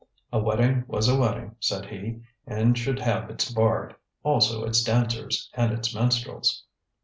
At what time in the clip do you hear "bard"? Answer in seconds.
3.53-3.95